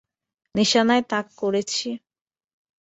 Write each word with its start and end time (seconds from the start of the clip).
নিশানায় 0.55 1.03
তাক 1.11 1.25
করেছি! 1.41 1.87